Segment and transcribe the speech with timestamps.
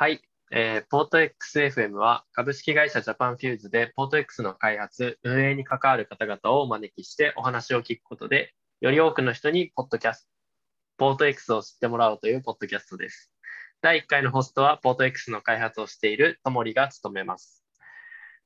[0.00, 0.20] はい、
[0.52, 10.28] えー、ポート XFM は株式会社ジャパンフューズでポート X の開発、運営に関わる方々をお招きしてお話を聞くことで、より多くの人にポッドキャスト、
[10.98, 13.32] ポート X を知ってもらおうというポッドキャストです。
[13.82, 17.64] 第1回のホストはポート X の開発をしているともりが務めます。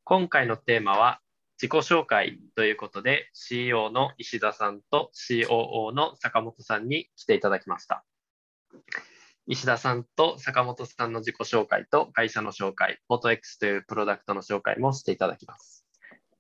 [0.05, 1.21] 今回のテーマは
[1.61, 8.07] 自己紹介ということで CEO の石田さんと COO の坂本さんに来ていただきました。
[9.49, 15.85] 石田さんと坂本さんの自己紹介と会社の紹介、フォト X というプロダクトの紹介もしていただきます。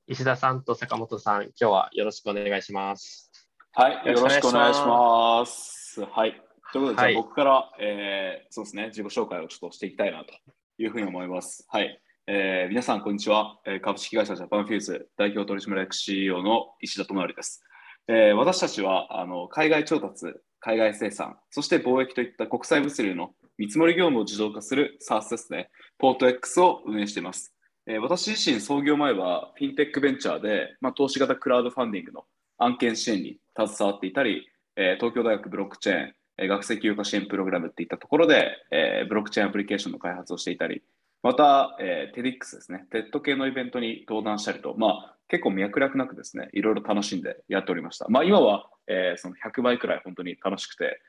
[0.07, 3.33] 石田さんと坂本さん、今日はよろしくお願いします。
[3.73, 6.01] はい、よろしくお願いします。
[6.01, 6.41] はい。
[6.73, 10.33] ということで、はい、じゃあ僕から、えー、そうですね、自己紹介をちょっとしていきたいなと
[10.79, 11.67] いうふうに思います。
[11.69, 12.01] はい。
[12.29, 13.59] えー、皆さん、こんにちは。
[13.83, 17.65] 株式会社ジャパンフューズ代表取締役 CEO の石田智則です。
[18.07, 20.27] えー、私たちはあの海外調達、
[20.65, 27.53] 海外生産、そして貿易といった国際物流の見積もり業務を自動化する SARS ですね、ポート X を運営しています。
[27.89, 32.25] えー、私自身、創業前はフィンテックベンチャーで、まあ、投資型クラウドファンディングの
[32.59, 40.83] 案件支援に携わっていたり、えー、東京大学ブロックチェーン、えー、学生起業家支援プログラムっていったところで、えー、ブロックチェーンアプリケーションの開発をしていたり、
[41.25, 48.05] また、えー、TEDx ですね、TED 系のイベントに登壇したりと、まあ、結構脈絡なくですね、いろいろ楽しんでやっておりました。
[48.11, 51.01] まあ、今は、えー、その100倍くらい本当に楽しくて、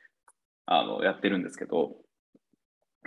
[0.66, 1.98] あのやってるんですけど、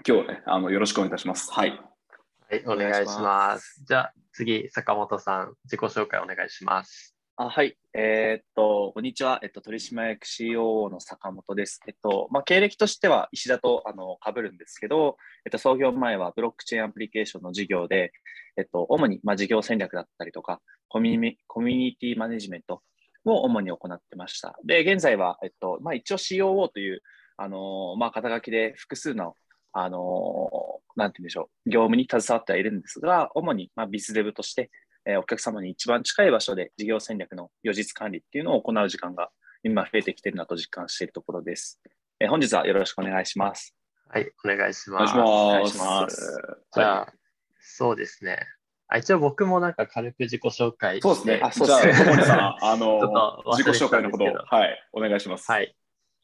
[0.07, 1.51] 今日はね、あのよろしくお願いいたします。
[1.51, 1.71] はい。
[1.71, 3.83] はい、お願いします。
[3.89, 7.17] じゃあ次、坂本さん、自己紹介お願いします。
[7.37, 11.81] あはい、えー、っと、こんにちは、えっと、取締役 COO の坂本です。
[11.87, 18.13] えっと、まあ、経歴としては石田とあの被るんですけど、えっと、創業前はブロックチェーンアプリケーションの事業で、
[18.57, 22.83] えっと、主に、まあ、事業戦略だったりとかコミュニ、コミュニティマネジメント
[23.25, 24.59] を主に行ってました。
[24.65, 27.03] で、現在は、えっと、まあ、一応 COO という
[27.37, 29.35] あのまあ、肩書きで複数の、
[29.73, 34.71] あのなんて言うんでしょう、業務に携わってはいるんですが、主に、まあ、ビスデブとして、
[35.05, 39.29] えー、お客様に一番近い場所で事業戦略の予実管理っていうのを行う時間が
[39.63, 41.79] 今増えてきているなと実感しているところです。
[42.21, 43.77] えー、本日はよろしくお願いします。
[44.09, 45.15] はい、お願いします。
[45.19, 46.43] お願いします。
[46.73, 47.11] じゃあ、はい、
[47.61, 48.39] そうですね。
[48.89, 51.41] あ一応僕もなんか軽く自己紹介そうですね。
[51.43, 51.93] あ、そうですね。
[52.05, 55.51] ともりさん、あの、自己紹介のことを、はい、お願いします。
[55.51, 55.77] はい。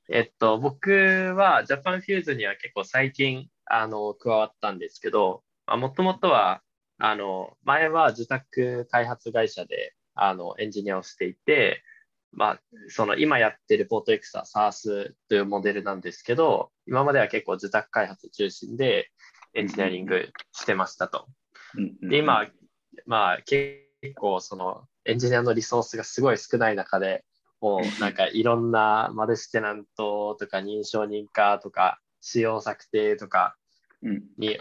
[0.08, 6.62] えっと、僕はジャパンフューズには結構最近あの加わったんですけど、もともとは
[6.98, 11.82] あの前は受託開発会社であのエンジニアをしていて、
[12.32, 19.10] まあ、その今やってるポートエクサ SARS というモデルなんですけど、今までは結構受託開発中心で
[19.54, 21.26] エンジニアリングしてましたと。
[22.02, 22.46] で今、
[23.06, 23.82] まあ、結
[24.14, 27.24] 構そのエンジニアのリソースがすごい少ない中で、
[27.60, 33.56] もう なんかいろんなマルチテナントとか認証認可とか仕様策定とか
[34.38, 34.58] に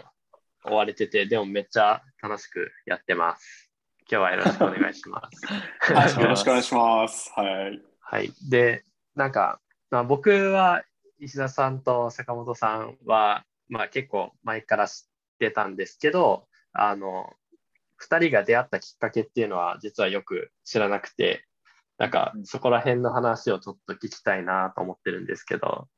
[0.64, 3.70] 追われてて、でもめっちゃ楽しくやってます。
[4.10, 5.46] 今日はよろしくお願いします。
[5.94, 7.32] はい、 よろしくお願いします。
[7.34, 7.82] はい。
[8.00, 8.32] はい。
[8.48, 8.84] で、
[9.14, 10.84] なんか、まあ、僕は
[11.18, 15.08] 石田さんと坂本さんは、まあ、結構前から知っ
[15.38, 17.32] てたんですけど、あの、
[18.02, 21.44] 2人が出会ったきっかけっていうのは実はよく知らなくて、
[21.98, 25.88] なんかそこら辺の話をちょっと聞きたいなと思ってるんですけど、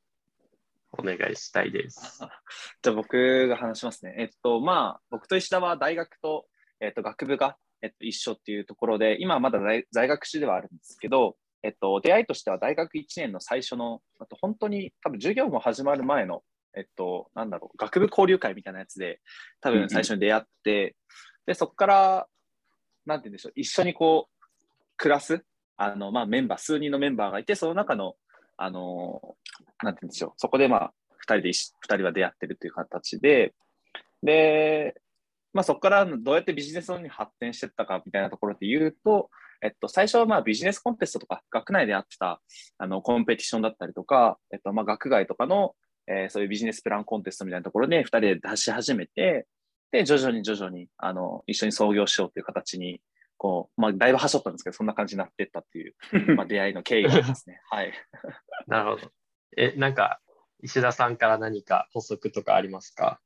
[0.97, 2.19] お願いしたいです。
[2.81, 4.15] じゃあ僕が話しますね。
[4.17, 6.47] えっと、まあ、僕と石田は大学と、
[6.79, 9.59] えっと、学部が、えっと、一緒っていうところで、今はまだ
[9.91, 16.43] 在学中ではあるんですけど、えっと、出会いとしては大学1年の最初の、あと本当に多分授業も始まる前の、
[16.75, 19.21] えっと、なんだろう、学部交流会みたいなやつで、
[19.61, 20.95] 多分最初に出会って、うん
[21.45, 22.27] で、そこから、
[23.05, 24.47] なんて言うんでしょう、一緒にこう、
[24.97, 25.45] 暮らす
[25.77, 28.15] あの、まあ、メンバー、数人のメンバーがいて、その中の、
[28.57, 29.35] あの、
[29.83, 31.51] なんて言うんでしょう、そこで、まあ、2人で、2
[31.97, 33.53] 人は出会ってるという形で、
[34.23, 34.95] で、
[35.53, 39.29] まあ、そこからどうやってビジネスに発展していったかみたいなところで言うと、
[39.61, 42.41] えっと、最初はまあビジネスコンテストとか、学内でやってた
[42.77, 45.75] あのコンペティションだったりとか、えっと、まあ学外とかの、
[46.07, 49.47] えー、そういうビジネスプランコンテストみたいなところで2人で出し始めて、
[49.91, 53.01] で、徐々に徐々にあの一緒に創業しようという形に
[53.37, 55.95] こう、まあ、だいぶはしょったんですけど、そんな感じになってったっていう、
[56.35, 57.61] まあ、出会いの経緯がありますね。
[57.69, 57.93] はい。
[58.67, 59.11] なるほど。
[59.57, 60.19] え、なんか、
[60.61, 63.19] 石田さんから何か補足とかありますか？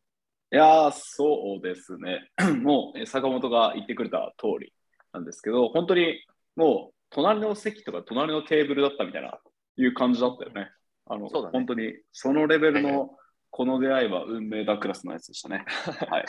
[0.52, 2.32] いやそうですね。
[2.64, 4.74] もう、坂本が言ってくれた通り
[5.14, 9.40] なんですけど、本当にもう、隣の席とか隣のテーブルだったみたいな、
[9.78, 10.72] いう感じだったよね。
[11.10, 13.18] あの、ね、本当に、そのレベルの、
[13.50, 15.66] この出会いは運命だクラスのやつでしたね。
[16.10, 16.26] はい。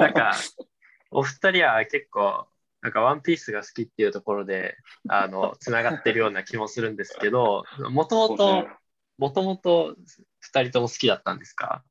[0.00, 0.32] なんか、
[1.10, 2.46] お二人は結構、
[2.80, 4.76] なんかワンピースが好きっていうところで、
[5.08, 8.66] あの、つながってるような気もするんですけど、もともと、
[9.18, 9.94] もともと
[10.40, 11.84] 二人とも好きだったんですか？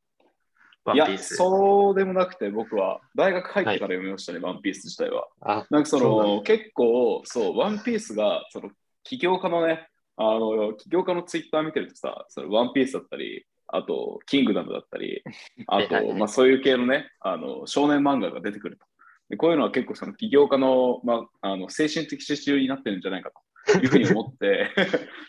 [0.96, 5.28] いや、そうでもなくて、僕は大学入ってから読みましたね、はい、ワンピース自体は。
[5.70, 8.72] なんかその結構、そう、ワンピースが、その
[9.04, 9.88] 起業家のね、
[10.22, 15.24] あの起業家のツイッター見てるとさ、そのワンピースだったり、あと、キングダムだったり、
[15.68, 18.86] あと、まあ、そういう系のね、あの少年漫画が出てくると。
[19.30, 23.32] でこういうのは結構その起業家の,、まあ、あの精神的支柱になってるんじゃないか
[23.68, 24.72] と いうふうに思って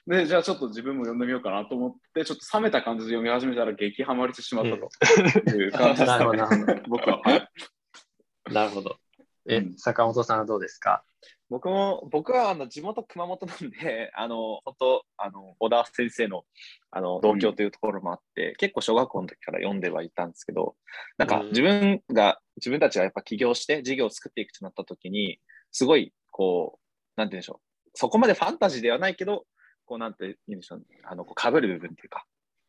[0.07, 7.21] で、じゃあちょっと自分も読んでみようかなと思って、ちょっと冷めた感じで読み始めたら激ハマりしてしまったという感じですね、 僕は。
[8.51, 8.97] なるほど。
[9.47, 11.05] え、うん、坂本さんはどうですか？
[11.51, 16.45] 僕も、僕はあの地元熊本なんで、 あの、本当あの、小田先生の
[16.93, 20.77] あの同郷というところもあって、うん、結構小学校の時から読んではいたんですけど、
[21.19, 25.41] なんか自分が、自分たちがやっぱ起業して事業を作っていくとなった時に、
[25.73, 27.91] すごい、こう、なんて言うんでしょう。
[27.95, 29.45] そこまでファンタジーではないけど、
[29.87, 32.27] こうなんて言うんでしょう、あの、こう被る部分っていうか、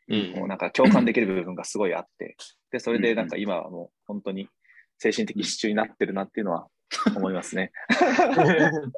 [0.08, 2.36] うん、もうなんか共感できる部分がすごいあって、
[2.72, 4.50] で、それでなんか今はもう本当に
[4.98, 6.68] 精神的支柱になってるなっていうのは
[7.16, 7.72] 思いますね。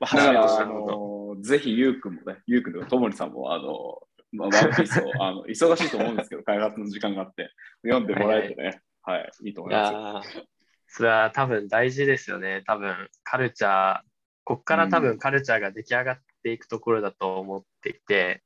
[0.00, 4.00] まあ、あのぜひ、ゆうくんもね、ゆうくんとかともりさんも、あの、
[4.32, 7.50] まあ、ワンピースを あの忙しいと思うんですけど、開発の時間があって、
[7.82, 10.46] 読んでもらえてね、はい、はい、いいと思います。
[10.88, 12.62] それは多分大事ですよね。
[12.66, 14.00] 多分カルチャー、
[14.44, 18.44] こっから多分カルチャーが出来上がっていくところだと思っていて、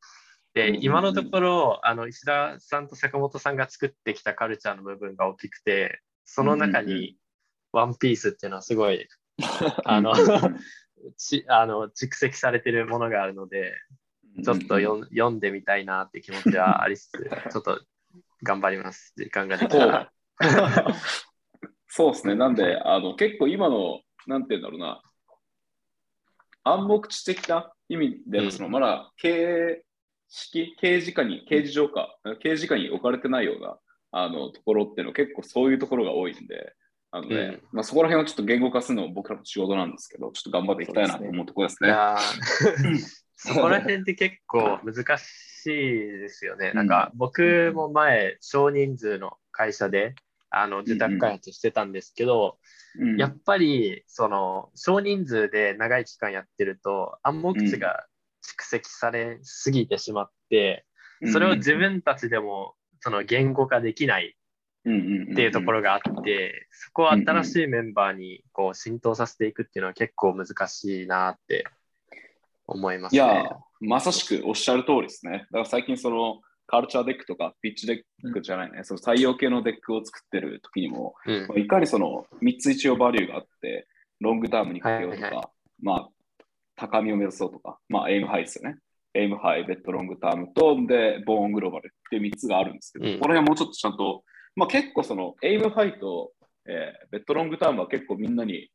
[0.54, 7.16] で、今のところ、あの石田さんと坂本さんが作ってきたカルチャーの部分が大きくて、その中に
[7.72, 9.08] ワンピースっていうのはすごい、
[9.84, 10.12] あの
[11.16, 13.74] ちあの蓄積されてるものがあるので、
[14.44, 17.12] ちょっと読んでみたいなって気持ちはありつつ、
[17.52, 17.80] ちょっと
[18.42, 20.12] 頑張ります、時間ができたら。
[21.92, 25.02] そうですね、なんであの結構今の、なんて言うんだろうな、
[26.62, 29.84] 暗黙知的な意味での、その、まだ刑
[30.28, 33.78] 式、刑事課に、刑事上か、刑事課に置かれてないような
[34.12, 36.74] あのところっていうのは結構そういうところが多いんで、
[37.12, 41.94] あのね、うん、まあ、そこら辺をちょっと言語化するのも僕らの仕事なんですけど、ちょっと頑張っていきたいなと思うところですね。
[43.36, 46.72] そこら辺って結構難しいですよね。
[46.72, 50.14] なんか僕も前、少人数の会社で
[50.50, 52.58] あの受託開発してたんですけど、
[52.98, 58.04] うん、やっぱりその少人数で長い期間やってると暗黙知が
[58.44, 60.84] 蓄積されすぎてしまって、
[61.32, 64.36] それを自分たちでもその言語化できない
[64.80, 71.64] っていうところがあって、そこを新しいメンバーにこう浸透させていくっていうのは結構難しいなって
[72.66, 75.46] 思います、ね、いや、まさしくおっしゃる通りですね。
[75.50, 83.88] だから最近その culture deck とか pitch deck じゃないね、うん、その採用系の deck を作ってる時にも、うん、いかにその3つ一応バリューがあって、
[84.20, 85.46] long term にかけようとか、はいはい、
[85.82, 86.08] まあ、
[86.76, 88.78] 高みを目指そうとか、まあ、 aim high ですよね。
[89.14, 94.22] aim high、bet long term と、で、 born global っていう3つがあるんですけど、うん、この辺はもうちょっとちゃんと
[94.56, 96.32] まあ、結構その aim high と、
[96.66, 98.70] えー、 bet long term は結構みんなに、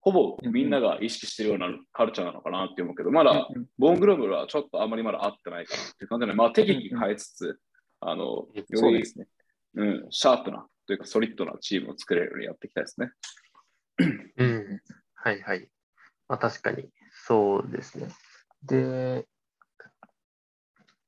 [0.00, 3.48] ほぼみんなが意識してるようなカルチャーなのかなって思うけど、まだ
[3.78, 7.58] born global はちょっとあまりまだ合ってないかなっていう感じで、まあ、適宜変えつつ、
[8.00, 8.46] あの、よ
[8.90, 9.26] りですね、
[9.74, 13.10] うん、シャープなというかソリッドなチームを作れるようにやっていきたいですね。
[14.36, 14.80] うん、
[15.14, 15.68] はいはい。
[16.28, 16.88] まあ、確かに
[17.26, 18.08] そうですね。
[18.62, 19.26] で、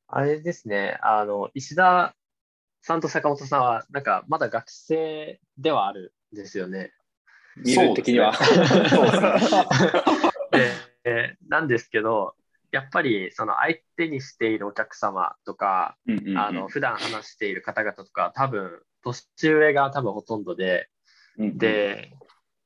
[0.08, 2.14] あれですね、あの、石田
[2.82, 6.92] さんと坂本さんは、なんかまだ学生ではあるんですよね。
[7.56, 8.32] 見る的には。
[11.02, 12.34] でなんですけど、
[12.72, 20.88] やっぱりその相手にしているお客様とか、うんうんうん、あの普段話している方々とか、多分年上が多分ほとんどで、
[21.38, 22.12] うんうん、で、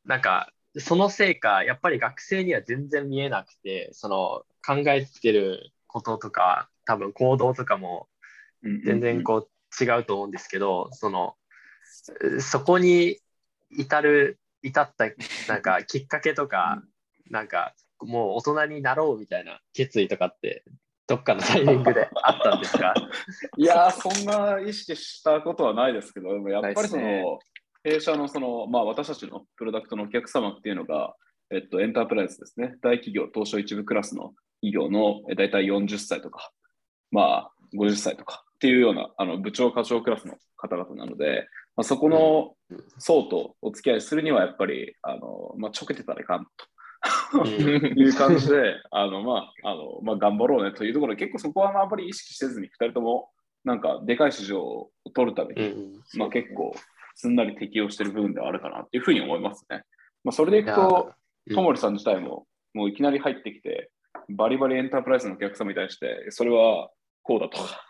[0.04, 8.09] なんかそのせいか、やっぱり学生には全然見えなくて、その考えてることとか、多分行動とかも
[8.62, 9.49] 全然こう
[9.81, 11.35] 違うと思うんですけど、その、
[12.40, 13.19] そこに
[13.71, 15.07] 至る、至った
[15.49, 16.83] なんかきっかけとか、
[17.31, 20.64] なんかもう大人になろうみたいな決意とかって、
[21.07, 22.95] どっかのタイミングであったんですか？
[23.57, 27.25] いやそんな意識したことはないですけど、でもやっぱりその、ね、
[27.83, 31.14] 弊社のその、まあ、私たちのプロダクトのお客様っていうのが、
[31.50, 36.50] えっと、エンタープライズですね、大企業、東証一部クラスの企業の大体40歳とか、
[37.11, 42.54] まあ、50歳とかっていうようなあの部長、課長クラスの方々なので、まあ、そこの
[42.99, 46.46] 層とお付き合いするにはやっぱり、あのまあ、ちょけてたらいかん
[47.32, 53.30] という感じで、あのまああのまあ、頑張ろうねというところで、結構そこはあまり意識せずに、2人とも
[53.64, 56.75] なんかでかい市場を取るために、まあ、結構
[57.16, 59.82] すんなり適用している部分ではあるかなというふうに思いますね。
[60.23, 61.12] まあ、それでいくと、
[61.52, 63.90] ともりさん自体ももういきなり入ってきて、
[64.28, 66.90] バリバリエンタープライズのお客様に対して、それは
[67.25, 67.83] こうだとか、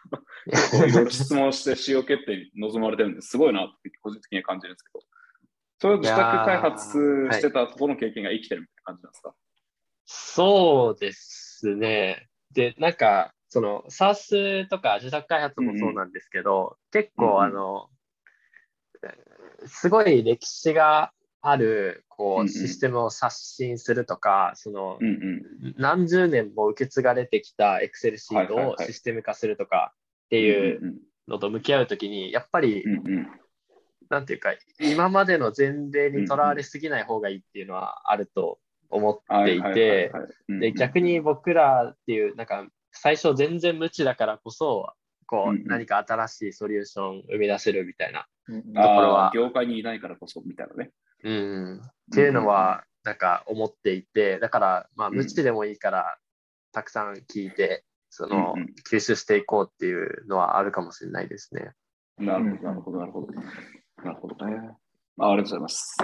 [0.86, 3.36] いろいろ質問して使用決定に臨まれてるんです。
[3.36, 5.00] ごいなって個人的には感じるんですけど、
[5.80, 9.34] それを自宅開発してたところの経験が生きてるみたいな感じなんですか、
[10.06, 12.28] そうですね。
[12.52, 17.88] で、なんか、その SARS とか自宅開発もそうなんですけど、うん、結構あの、
[19.66, 21.12] すごい歴史が
[21.46, 24.98] あるこうシステムを刷新するとか、その、
[25.76, 29.92] 何十年も受け継がれてきた Excel シートをシステム化するとか
[30.26, 30.94] っていう
[31.28, 32.82] のと向き合うときに、やっぱり、
[34.08, 38.58] なんていうか、今までの前例にとらわれすぎない方がいいっていうのはあると
[38.88, 40.12] 思っていて、
[40.48, 44.94] で逆に僕らっていう、なんか最初全然無知だからこそ、
[45.26, 49.30] こう、何か新しいソリューション生み出せるみたいなところは。
[49.34, 50.90] 業界にいないからこそみたいなね。
[51.24, 51.80] うん。
[51.80, 51.80] っ
[52.12, 56.16] ていうのは、なんか思っていて、だから、まあ、無知でもいいから、
[56.72, 58.54] たくさん聞いて、その、
[58.90, 61.72] 吸収していこうっていうのはあるかもしれないですね。
[62.18, 63.32] なるほど、なるほど、なるほど。
[64.04, 64.70] なるほどね。
[65.18, 65.96] あありがとうございます。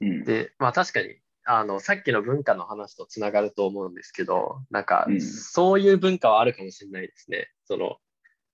[0.00, 0.24] うん。
[0.24, 7.50] で、まあ確かに、あのさっきの文化の話とつながると思うんですけど、なんか、うん、そういう文化はあるかもしれないですね。
[7.64, 7.96] その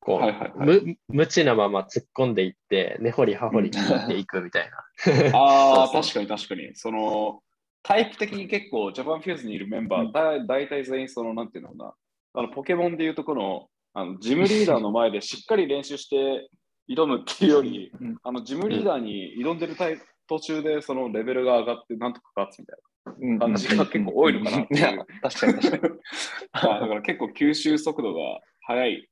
[0.01, 5.39] こう、はいはいはい、無無知なまま突っ込んでいって、根掘り葉掘り聞いていくみたいな。
[5.39, 6.75] ああ、 確かに確かに。
[6.75, 7.43] その
[7.83, 11.95] タイプ的に結構、ジャパンフューズにいるメンバー、うん、だ大体全員、その、なんていうのかな、
[12.35, 16.49] あのポケモンでいうとこのあのジムリーダーの前でしっかり練習して
[16.89, 25.07] 挑むっていうより、うん、あのジムリーダーに挑んでるタイプ、途中でそのレベルが上がってなんとか勝つみたいな感じが結構多いのかなっていう。
[25.23, 25.95] 確かに確かに。
[26.55, 28.21] だから結構吸収速度が
[28.63, 29.10] 速い、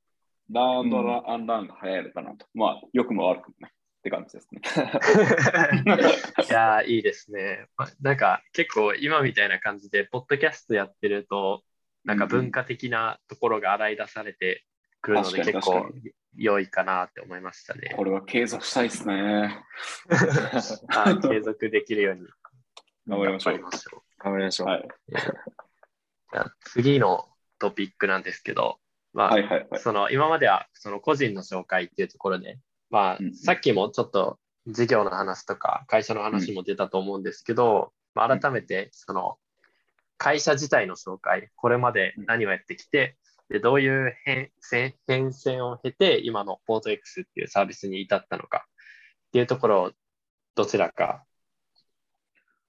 [0.50, 2.46] ラウンドランランが速いのかなと。
[2.54, 3.70] まあ、よくも悪くもね。
[3.98, 4.60] って感じですね。
[6.48, 7.66] いやいいですね。
[8.00, 11.62] なんか結構今みたいな感じで、ポッドキャストやってると、
[12.04, 14.64] なんか文化的なところが洗い出されて
[15.02, 15.90] くるので、結構
[16.36, 17.92] 良いかなって思いましたね。
[17.96, 19.62] これは継続したいですね。
[21.28, 22.26] 継続できるように
[23.08, 24.02] 頑張りましょう。
[24.18, 24.68] 頑張りましょう。
[24.68, 24.88] はい、
[26.60, 27.28] 次の
[27.58, 28.78] トピックなんですけど、
[29.14, 32.58] まあ、その今まではその個人の紹介っていうところで、
[32.90, 39.36] まあ、うん、さっきもちょっと事業の話とか会社の話も出たと思うんですけど、うん、まあ、改めてその
[40.18, 43.16] 会社自体の紹介、これまで何をやってきて、
[43.48, 44.50] でどういう変
[45.06, 48.66] 変遷を経て、今のポート X っていうサービスに至ったのか
[49.28, 49.92] っていうところを、
[50.54, 51.24] どちらか。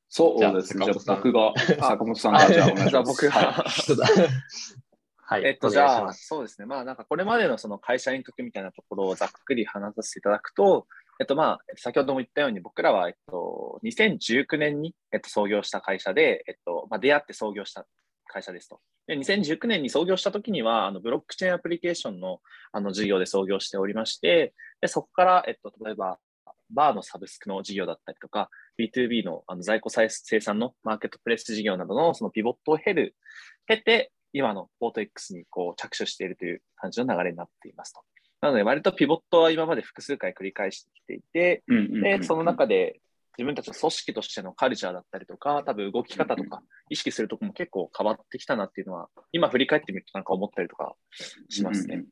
[0.07, 0.85] そうですね。
[0.85, 3.03] じゃあ僕が、坂本さんが、じゃあ。
[3.03, 3.65] 僕が。
[5.29, 5.45] はい。
[5.45, 6.65] えっと、じゃあ、そうですね。
[6.65, 10.87] まあ、なんかこれまでのその会社遠隔みたいなところをざっくり話させていただくと、
[11.19, 17.85] えっと、まあ、先ほども言ったように、僕らは、えっと、2019年に、えっと、創業した会社で、えっと、まあ、出会って創業した
[18.25, 18.79] 会社ですと。
[19.05, 26.17] で2019年に創業した時には、あのブロックチェーンアプリケーションのあの事業で創業しておりまして、でそこから、えっと、例えば、
[26.71, 30.09] バーのサブスクの事業だったりとか、B2B のあの在庫生
[30.39, 33.15] 産のマーケットプレス事業などのそのピボットを経る、
[33.67, 38.01] 経て、今のポート X にこう着手しているという感じの流れになっていますと。
[38.41, 41.63] なので、割とピボットは今まで複数回繰り返してきていて、
[42.01, 43.01] で、その中で
[43.37, 50.95] 自分たちの組織としてのカルチャーだったりとか、多分動き方とか、意識するところも結構変わってきたなっていうのは、今振り返ってみるとなんか思ったりとか
[51.49, 52.03] しますね。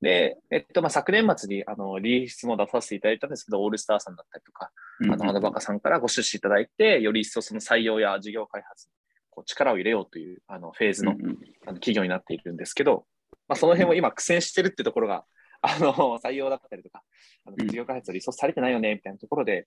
[0.00, 4.70] で、えっと、まあ、昨年末にあのリリースも出させていただいたんですけど、オールスターさんだったりとか、
[5.02, 8.92] あの、アドバカさんからご出資いただいて、より一層その採用や事業開発に
[9.40, 13.06] こう力を入れようというあのフェーズの,、あの企業になっているんですけど、
[13.48, 15.24] まあ、その辺を今苦戦してるってところが、
[15.62, 17.02] あの採用だったりとか、
[17.44, 19.66] あの事業開発リソースされてないよねみたいなところで、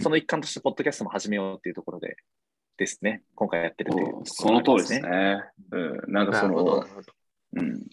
[0.00, 2.16] その一環としてポッドキャストも始めようっていうところで
[2.76, 5.42] ですね、今回やってるという、ね、その通りですね。
[5.72, 6.86] うん、なんかその、
[7.54, 7.86] うん。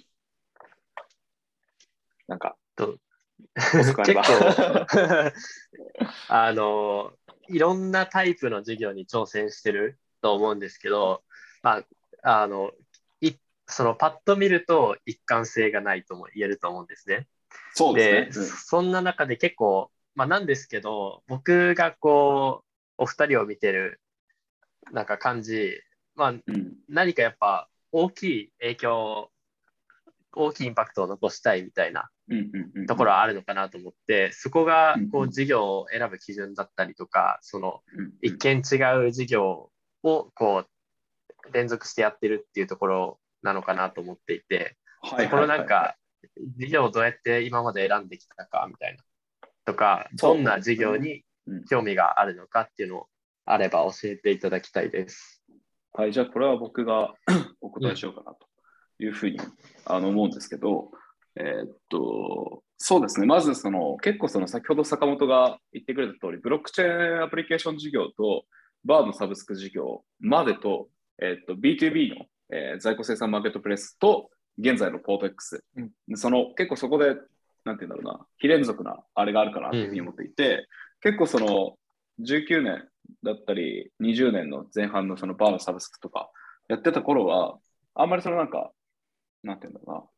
[2.28, 2.98] なんか、と
[3.56, 4.04] 結構
[6.28, 7.14] あの、
[7.48, 11.22] いろんなタイプの授業に挑戦してると思うんですけど、
[11.62, 11.84] ま
[12.24, 12.72] あ、あの、
[13.22, 13.34] い
[13.68, 17.28] そのパッと見ると一貫性がないとも言えると思うんですね。
[17.76, 18.46] そうですね。
[18.46, 24.00] で、うん、そんな中で結構まあ、なんですけど、僕がこう、お二人を見てる、
[24.92, 25.82] なんか感じ、
[26.16, 29.32] まあ、うん、何かやっぱ大きい影響、
[30.36, 32.10] 大きいインパクトを残したいみたいな
[32.88, 37.82] ところはあるのかなと思って、そこがこう事業を選ぶ基準だったりとか、その
[38.22, 39.72] 一見違う事業
[40.04, 45.96] をこう連続してやってるっていうところなのかなと思っていて、そこのなんか
[46.58, 49.04] 事業をどうやって今まで選んできたかみたいな
[49.66, 51.24] とか、どんな授業に
[51.70, 53.08] 興味があるのかっていうのを
[53.46, 55.44] あれば教えていただきたいです。
[55.94, 57.14] はい、じゃあこれは僕が
[57.62, 58.48] お答えしようかなと。
[59.00, 59.40] いうふうに
[59.86, 60.92] あの思うんですけど、
[61.36, 68.46] えー、っと、そうですね、まずその結構その先ほど坂本が言ってくれた通り、ブロックチェーンアプリケーション事業と
[68.86, 70.90] バーのサブスク事業までと、
[71.22, 75.82] えー、っと B2B の、えー、在庫生産マーケットプレスと現在のポート X、う
[76.14, 77.16] ん、その結構そこで、
[77.66, 80.68] なんて言うんだろうな、非連続なあれがあるかなというふうに思っていて、
[81.04, 81.78] うん、結構その
[82.22, 82.88] 19年
[83.24, 86.30] だったり20年の前半のそのバーのサブスクとか
[86.68, 87.58] やってた頃は、
[87.96, 88.72] あんまりそのなんか、
[89.44, 90.10] なんて言うんだろ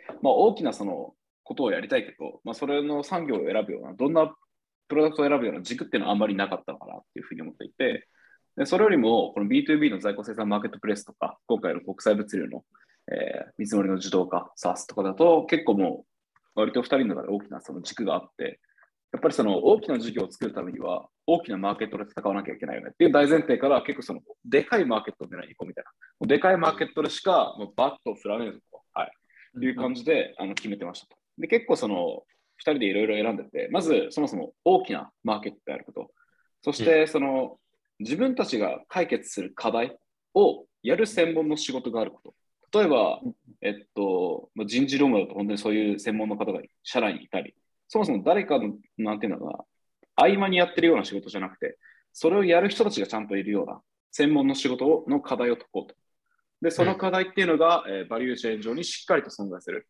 [0.00, 4.34] うな、まあ、大きなそのことをやりたいけど、まあ、それの産業を選ぶような、どんな
[4.88, 8.08] プロダクトを選ぶような軸っていうのはあんまりなかったのかなっていうふうに思っていて、
[8.56, 12.64] でそれよりも、この B2B の在庫生産マーケットプレスとか、今回の国際物流の、
[13.12, 16.04] えー、見積もりの自動化、SARS とかだと、結構も
[16.56, 18.60] う、割と2人の中で大きなその軸があって、
[19.12, 25.84] やっぱりその大きな事業を作るためには、大きなマーケットで戦わなきゃいけないよねっていう大前提から、結構その、でかいマーケットを狙いに行こうみたい
[26.20, 26.26] な。
[26.26, 31.16] でかいマーケットでしか、もうバットを振られると、はい、いう感じで、あの決めてましたと。
[31.38, 32.22] で、結構その、
[32.58, 36.10] 2人でいろいろ選んでて、まずそもそも大きなマーケットであること、
[36.62, 37.58] そしてその、
[37.98, 39.96] 自分たちが解決する課題
[40.34, 42.34] をやる専門の仕事があること。
[42.78, 43.20] 例えば、
[43.60, 47.54] えっと、人事労務だと本当にそういう専門の方が社内にいたり、
[47.88, 49.64] そもそも誰かの、なんていうんだろうな、
[50.16, 51.78] 合間にやってるような仕事じゃなくて、
[52.12, 53.80] それをやる人たちがちゃんといるような
[54.10, 55.96] 専門の仕事の課題を解こうと。
[56.62, 59.86] で、その課題っていうのが、うん、えー、バリューチェーン上にしっかりと存在する。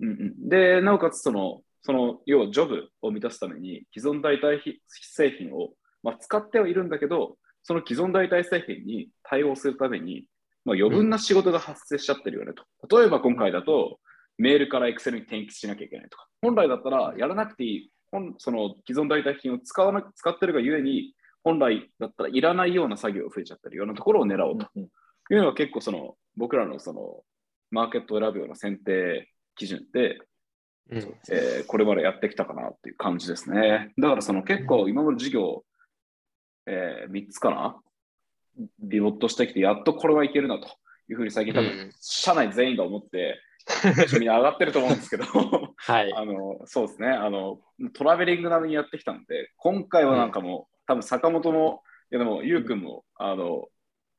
[0.00, 0.12] うんう
[0.46, 4.58] ん、で、なおかつその、その要はジョブを満たすために既存代替
[4.88, 5.70] 製品を、
[6.02, 10.24] まあ、使ってはいるんだけど、その既存代替製品に対応するために、
[10.64, 12.98] まあ、余分な仕事が発生しちゃってるよねと。
[12.98, 13.98] 例えば今回だと、
[14.38, 16.26] メールから Excel に転記しなきゃいけないとか。
[16.42, 17.90] 本来だったらやらなくていい、
[18.38, 24.66] その既存代替品を使わな使ってるがゆえに、本来だったらいらないような作業が増えちゃってるようなところを狙おうと。
[25.30, 27.22] いうのは結構その僕らのその
[27.70, 30.18] マーケットを選ぶような選定基準で、
[30.90, 33.92] うん、えー、これまでやってきたかなっていう感じですね。
[33.98, 35.64] だからその結構今まで授業、
[36.66, 37.76] えー、3つかな？
[38.88, 40.68] ピボットしてきて、やっとこれはいけるなと
[41.08, 43.40] いうふうに最近多分、社内全員が思って、
[44.18, 45.24] みんな上がってると思うんですけど。
[45.24, 47.08] はい、 あのそうですね。
[47.08, 47.60] あの、
[47.94, 53.68] トラベリング並みにやってきたんで、今回はなんかもう、うん、多分坂本も、いやでも、ゆうくんも、あの、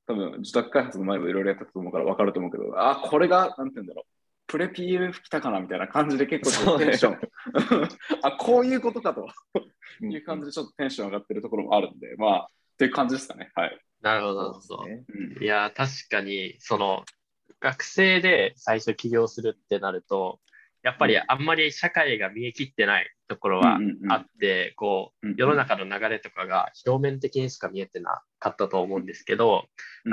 [0.08, 4.06] 多分自宅開発の前もいろいろやったと思うから分かると思うけど、あ、これが、なんて言うんだろう、
[4.48, 7.20] プレ PMF 来たかなみたいな感じで結構テンション、
[8.22, 9.28] あ、こういうことかと
[10.02, 13.52] いう感じでちょっとテンション上がってるところもあるんで、まあ、っていう感じですかね。
[13.56, 13.80] はい。
[14.02, 14.86] なるほど、なるほど。
[15.42, 17.04] いや、確かに、その、
[17.60, 20.40] 学生で最初起業するってなると、
[20.86, 29.66] やっぱりあんまり社会が見え切ってないところはあって、こう、世の中の流れとかが表面的にしか見えてなかったと思うんですけど、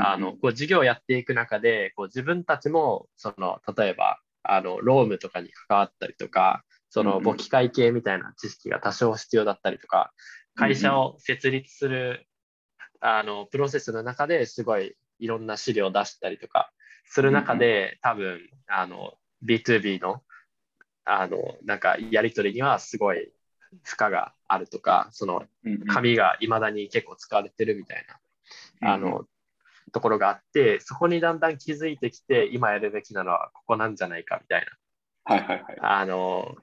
[0.02, 10.14] あの、こう、事業をやっていく中で、こう、自分たちも、その、例えば、あの、ロームとかに関わったりとか、その、簿記会計みたいな知識が多少必要だったりとか、
[10.54, 12.26] 会社を設立する、
[13.00, 16.72] あの、プロセスの中ですごいいろんな資料を出したりとか
[17.04, 19.12] する中で、多分、あの、
[19.44, 20.22] B2B の
[21.04, 23.32] あの、なんかやり取りにはすごい
[23.82, 25.44] 負荷があるとか、その
[25.88, 28.06] 紙がいまだに結構使われてるみたい
[28.80, 29.26] な、あの、
[29.92, 34.66] ところがあって、そこにだんだん気づいてきて、今やるべきなのはここなんじゃないかみたい
[35.26, 36.54] な、はいはいはい、あの、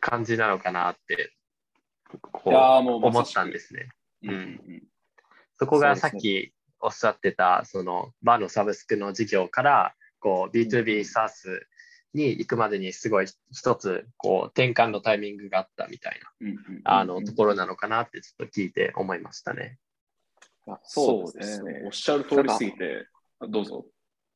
[0.00, 1.32] 感じなのかなって、
[2.20, 3.88] こう思ったんですね。
[4.22, 4.82] うん、
[5.58, 11.66] そこがさっきおっしゃってた、そのバーのサブスクの事業から、こう B2B サース
[12.14, 16.52] に行くまでにすごい一つこう転換のタイミングがあったみたいな、
[16.84, 19.78] あのところなのかなってちょっと聞いて思いましたね。
[20.84, 21.82] そうですね。
[21.84, 23.06] おっしゃる通りすぎて、
[23.48, 23.86] どうぞ。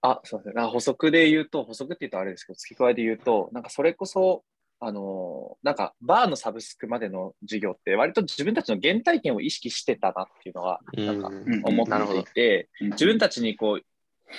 [0.03, 0.71] あ、すみません。
[0.71, 4.45] 補足で言うと、補足って言うとあれですけど、付け加えで言うと、なんかそれこそ、
[4.81, 11.31] あのなんかバーのサブスクまでの授業って割と自分たちの原体験を意識してたなっていうのはなんか
[11.65, 13.83] 思っていて、自分たちにこう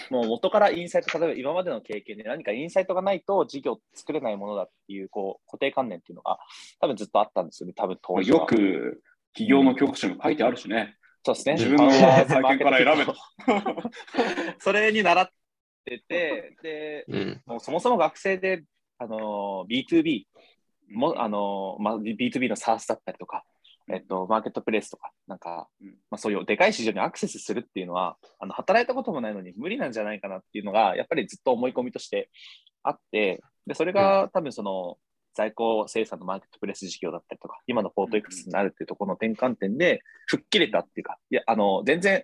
[0.09, 6.39] もう元からインサイト、例えば今までの経験で何かインサイトがないと事業作れないものだっていうこう固定観念っていうのが
[6.79, 9.01] 多分ずっとあったんですよね、多分当時よく
[9.33, 10.95] 企業の教科書に書いてあるしね。
[11.23, 11.53] そうですね。
[11.55, 13.15] 自分の先から選べと。
[14.59, 15.29] それに習っ
[15.83, 18.63] てて、で、うん、もうそもそも学生で
[18.97, 20.25] あの B2B
[20.91, 23.43] もあの、まあ、B2B の SARS だったりとか、
[23.87, 25.67] えっと、マーケットプレイスとか、なんか、
[26.09, 32.29] まあ、そういうでかい市場にアクセスするっていうのは、あの働いたこともないのに無理なんじゃないかなっていうのが、やっぱりずっと思い込みとして
[32.83, 34.97] あって、でそれが多分その、
[35.35, 42.23] 在庫生産のマーケットプレス事業だったりとか、今のポート X になるっていうところの転換点で、吹っ切れたっていうか、いや、あの、全然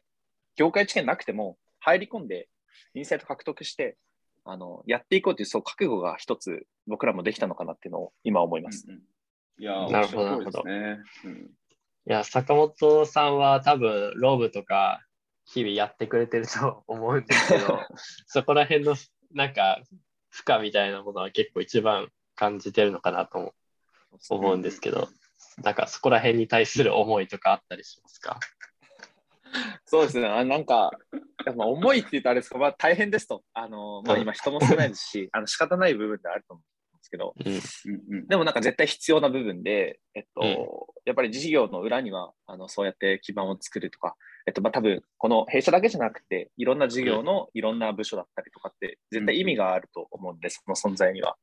[0.56, 2.48] 業界知見なくても入り込んで
[2.94, 3.98] インサイト獲得して、
[4.44, 8.86] あのやっていこうというそう覚悟が一つ僕らもできたのかなっていうのを今思います。
[8.88, 9.02] うんうん
[9.60, 11.00] いやー、なるほどおっしゃる通りですね。
[11.26, 11.38] うん。
[11.42, 11.50] い
[12.06, 15.02] や、坂本さんは多分、ローブとか、
[15.46, 17.80] 日々やってくれてると 思うんですけど、
[18.28, 18.96] そこら辺の、
[19.32, 19.82] なんか、
[20.30, 23.54] 負荷みたいなものは結構一番感じてるのかなとも
[24.30, 25.10] 思うんですけど、
[25.62, 28.40] なんかそこら辺に対する思いとかあったりしますか？
[29.86, 30.92] そうですね、あなんか、
[31.46, 36.64] やっぱ重いって言うとあれですか、まあ、大変ですと、あのまあ、今、人も少ないですし、あの仕方ない部分であると思
[37.12, 38.28] けど、うん。
[38.28, 40.58] でもなんか絶対必要な部分で、えっとうん
[41.04, 51.38] やっぱり事業の裏にはあのそうやって基盤を作るとか、えっとまあ、多分この弊社だけじゃなくて、いろんな事業のいろんな部署だったりとかって、絶対意味があると思うんです、その存在には。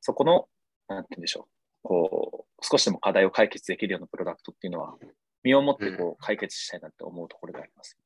[0.00, 0.48] そこの、
[0.88, 4.96] なんて言うんでしょう、こう、少しでも課題を解決できるようなプロダクトっていうのは、
[5.42, 7.98] 身をもってこう解決したいなって思うところであります。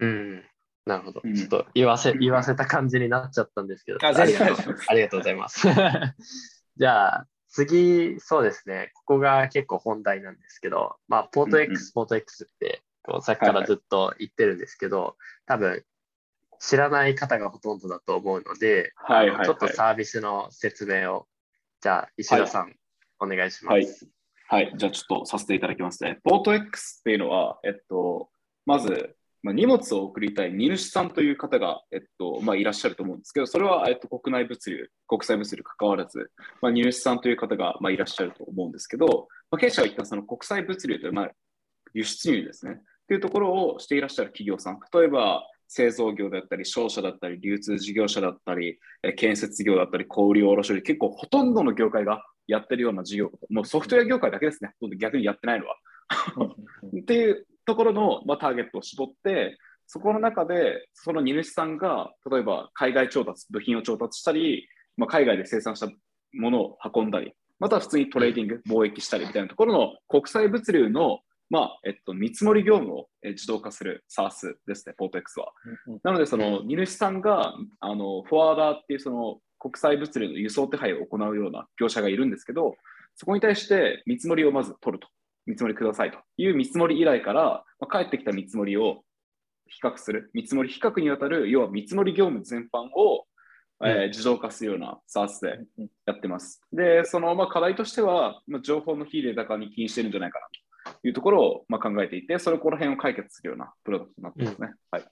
[0.00, 0.44] うん。
[0.88, 1.20] なるほど。
[1.22, 1.34] うん。
[1.34, 4.76] ちょっと言わせ、言わせた感じになっちゃったんですけど、ありがとう。
[4.88, 5.68] ありがとうございます。
[6.76, 11.72] じゃあ、次、そうですね、ここが結構本題なんですけど、まあ、ポートうんうん。
[11.72, 15.84] X、ポート X って、こうさっきからずっと言ってるんですけど、多分、
[16.58, 19.46] 知らない方がほとんどだと思うので、はいはいはい。
[19.46, 21.26] ちょっとサービスの説明を、
[21.82, 22.74] じゃあ、石田さん、
[23.20, 23.74] お願いします。
[23.74, 24.64] はい。
[24.66, 26.20] はい、じゃあちょっとさせていただきますね。
[26.24, 28.30] ポート X っていうのは、えっと、
[28.64, 29.14] まず、
[29.48, 36.30] まあ、荷物を送りたい荷主さんという方が、えっとまあ、いらっしゃると思うんですけど、それは、えっと、国内物流、国際物流関わらず、
[36.60, 41.30] まあ、荷主さんという方が、まあ、いらっしゃると思うんですけど、まあ、弊社が言ったその国際物流という、まあ、
[41.94, 42.82] 輸出入ですね。
[43.06, 55.76] というところをしていらっしゃる企業さん、例えば製造業だったり、商社だったり、流通事業者だったり、え建設業だったり、小売卸売、結構ほとんどの業界がやってるような事業、もうソフトウェア業界だけですね、逆にやってないのは。
[57.00, 65.88] っていうところの、まあ、ターゲットを絞って、そこの中で、その荷主さんが、例えば海外調達、部品を調達したり、まあ、海外で生産した
[66.32, 75.52] ものを運んだり、または普通にトレーディング、貿易したりみたいなところの国際物流の、まあえっと、見積もり業務をえ自動化する SaaS ですね、 PortX は。
[76.02, 82.76] なので、その荷主さんがあのフォワーダーっていうその国際物流の輸送手配を行うような業者がいるんですけど、
[83.16, 85.08] そこに対して見積もりをまず取ると、
[85.48, 89.02] 見積もりくださいという見積もり依頼から、まあ、返ってきた見積もりを
[89.66, 93.26] 比較する、見積もり比較にあたる、要は見積もり業務全般を、
[93.84, 95.60] えー自動化するような SARS で
[96.04, 96.60] やってます。
[96.72, 100.40] で、そのまあ課題としては、まあ、情報の非データ化に起因してるんじゃないか
[100.84, 104.74] なというところをまあ考えていて、それこら辺を解決するようなプロダクトになってますね。
[104.90, 105.04] はい。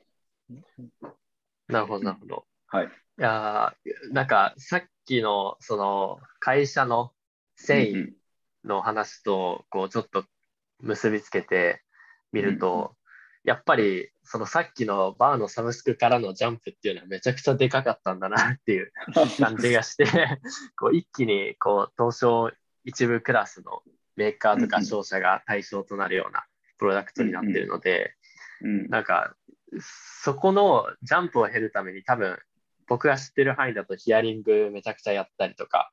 [1.68, 2.44] なるほど、なるほど。
[2.66, 2.86] はい。
[2.86, 2.88] い
[3.22, 7.12] やーなんかさっきのその会社の
[7.54, 8.12] 繊維うん
[8.66, 10.24] の話とこうちょっと
[10.80, 11.82] 結びつけて
[12.32, 12.94] みると、
[13.44, 18.92] やっぱりそのさっきのバーのサブスクからのジャンプっていうのはめちゃくちゃでかかったんだなっていう
[19.38, 20.06] 感じがして
[20.76, 22.50] こう一気にこう東証
[22.84, 23.82] 一部クラスの
[24.16, 26.44] メーカーとか商社が対象となるような
[26.78, 28.14] プロダクトになってるので、
[28.62, 29.34] うんなんか、
[30.22, 32.38] そこのジャンプを減るために多分、
[32.86, 35.90] 僕が知ってる範囲だとヒアリングめちゃくちゃやったりとか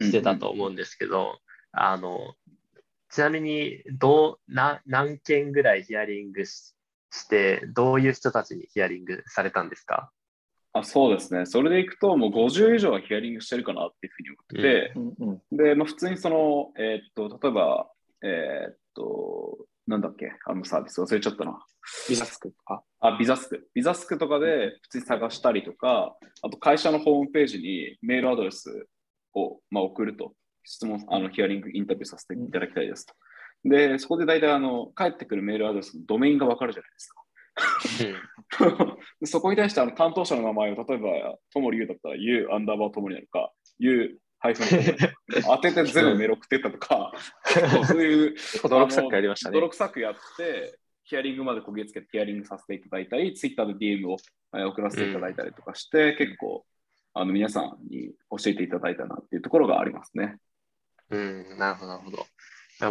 [0.00, 0.76] してたと思うん。
[0.76, 1.40] ですけど、
[1.78, 2.34] あの、
[3.10, 6.74] ちなみに、どう、な、何件ぐらいヒアリングし
[7.12, 10.10] して、どういう人たちにヒアリングされたんですか？
[10.72, 11.46] あそうですね。
[11.46, 17.90] それでいくと、もう50以上はヒアリングしてるかなっていうふうに思ってて、うんうんで、まあ、普通にその、えーっと、例えば、
[18.22, 21.64] えーっと、なんだっけ、あのサービス忘れちゃったな。
[22.08, 22.82] ビザスクとか？
[23.00, 23.68] あ、ビザスク。
[23.72, 28.88] ビザスクとかで普通に探したりとか、あと会社のホームページにメールアドレス
[29.32, 30.32] を、まあ、送ると。
[30.66, 33.14] 質問、あのヒアリング、インタビューさせていただきたいですと。
[33.64, 37.22] で、そこで大体あの、返ってくるメールアドレスのドメインがわかるじゃないですか。
[39.20, 44.66] で そこに対してあの担当者の名前を例えば、ともりゆうだったら U アンダーバーともりなのか、U ハイフン
[45.42, 47.12] 当てて全部メール送ってったとか、
[47.86, 48.34] そういう
[48.68, 49.54] 泥臭くやりましたね。
[49.54, 54.16] 泥臭くやって、ヒアリングまでこぎつけてヒアリングさせていただいたり、ツイッターで DM を
[54.54, 56.66] えー送らせていただいたりとかして、結構
[57.14, 60.36] あの皆さんに教えていただいたなっていうところがありますね。
[61.10, 62.26] うん、なるほど、なるほど。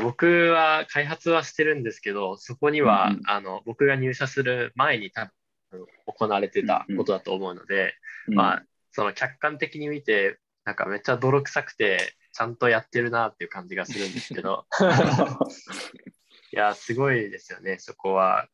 [0.01, 3.21] 僕は開発はしてるんですけど、そこには、うんうん。
[3.27, 5.31] あの僕が入社する前に多
[5.71, 7.93] 分行われてたことだと思うので、
[8.27, 14.65] まあ、その客観的に見て、なんかめっちゃ泥臭くて、ちゃんとやってるなっていう感じがするんですけど、
[16.51, 18.47] いや、すごいですよね、そこは。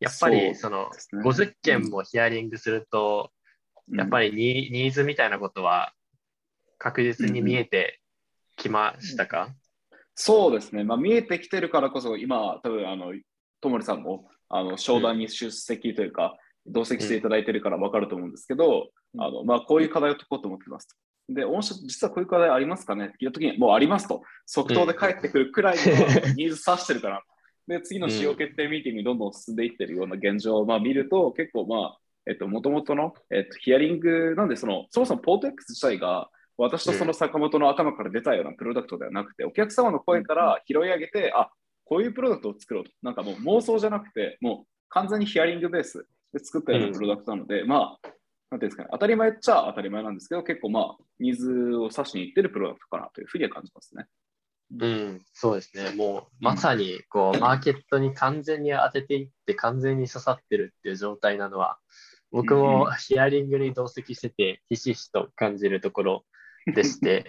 [0.00, 3.32] やっぱり、その、ね50件もヒアリングすると、
[3.92, 5.92] やっぱり、ニーズみたいなことは
[6.78, 8.00] 確実に見えて
[8.58, 9.54] きましたか、
[10.14, 13.14] そうですね、まあ、見えてきてるからこそ、今、多分あの、
[13.60, 19.20] ともりさんもあの商談に出席というか、同席していただいてるから分かると思うんですけど、うん。
[19.22, 20.88] あのまあ、こういう課題を解こうと思ってます。
[20.88, 20.96] と。
[21.32, 23.06] で、御社、実はこういう課題ありますかね？
[23.06, 25.82] って聞いたときに、もうありますと、即答で返ってくるくらいの
[26.34, 27.22] ニーズ指してるから、
[27.66, 41.50] で、次の使用決定ミーティングにどんどん進んでいってるような現状を、まあ、見ると、結構、まあ、えっと、もともとの、えっと、ヒアリングなんで、その、そもそもポート X 自体が、私とその坂本の頭から出たようなプロダクトではなくて、お客様の声から拾い上げて、あ
[41.84, 42.90] こういうプロダクトを作ろうと。
[43.02, 48.08] なんかもう妄想じゃなくて、もう完全にヒアリングベースで作ったようなプロダクトなので、まあ、
[48.50, 54.06] なんていうんですかね、当たり前っちゃ当たり前なんですけど、結構まあ、ニーズを指しにいってるプロダクトかなというふうには感じますね。
[54.80, 55.94] うん、そうですね。
[55.94, 61.78] もうまさにこう マーケットに完全に当てていって完全に刺さってるっていう状態なのは、
[62.30, 66.24] 僕もヒアリングに同席しててひしひしと感じるところ
[66.74, 67.24] でして、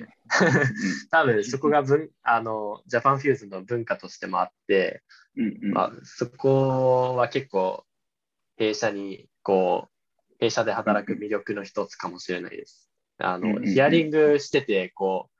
[1.12, 5.04] 多分そこが文あのジャパンフューズの文化としてもあって、
[5.36, 5.73] うんうん。
[5.73, 7.84] まあ、そこは結構
[8.58, 12.89] 弊社にこう弊社で働く魅力の一つかもしれないです。
[13.17, 13.73] あのうんうんうん。
[13.73, 15.39] ヒアリングしててこう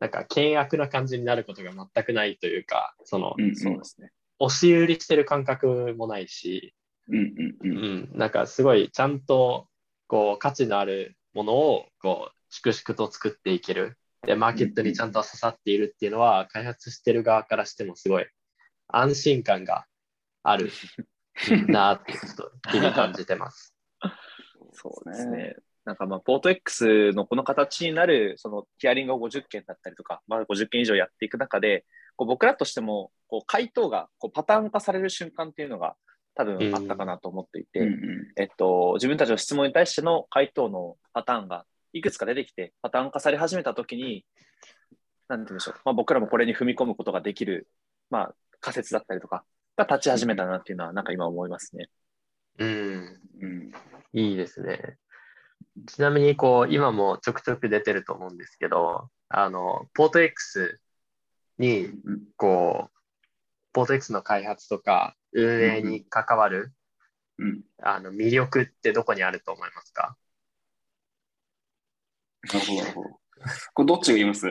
[0.00, 3.56] なんか険悪な感じになることが全くないというかその、うんうん。
[3.56, 4.10] そうですね。
[4.38, 6.74] 押し売りしてる感覚もないし、
[7.08, 7.74] うんうんううん
[8.14, 9.66] ん、なんかすごいちゃんと
[10.06, 13.98] こう価値のあるものをこう粛々と作っていける。
[14.26, 18.26] でマーケットにちゃんと刺さっているっていうのは開発してる側からしてもすごい。
[18.88, 19.84] 安心感が
[20.42, 20.70] ある
[21.68, 23.74] なってちょっと日々感じてます。
[24.72, 25.56] そうですね。
[25.84, 35.96] なんかまあ、ポート X のこの形になる、そのヒアリングを50件だったりとか、まあ、50件以上やっていく中で、こう僕らとしても、こう回答がこうパターン化される瞬間っていうのが
[36.34, 38.32] 多分あったかなと思っていて、うんうん。
[38.36, 41.64] えっと、自分たちの質問に対しての回答のパターンが
[41.98, 44.24] いくつか出てきて、パターン化され始めたときに、
[45.28, 47.68] なんて言うんでしょう、まあ、僕らもこれに踏み込むことができる、
[48.10, 49.44] まあ、仮説だったりとか
[49.76, 51.88] が立ち始めたなっていうのは、なんか今思いますね。
[52.58, 53.72] うん、うん。
[54.12, 54.96] いいですね。
[55.86, 60.80] ちなみにこう今もちょくちょく出てると思うんですけど、あのポート X
[61.58, 62.90] にうんこう
[63.72, 66.72] ポート X の開発とか運営に関わる、
[67.38, 67.62] うん。
[67.80, 70.16] あの魅力ってどこにあると思いますか？
[72.42, 73.08] なるほど、なるほど。
[73.74, 74.46] これどっちが言います？